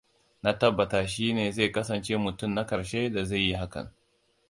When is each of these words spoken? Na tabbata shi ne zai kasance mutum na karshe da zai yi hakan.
Na 0.43 0.53
tabbata 0.59 1.07
shi 1.11 1.27
ne 1.33 1.45
zai 1.55 1.69
kasance 1.75 2.13
mutum 2.17 2.51
na 2.53 2.63
karshe 2.65 3.09
da 3.13 3.25
zai 3.25 3.39
yi 3.47 3.53
hakan. 3.53 3.87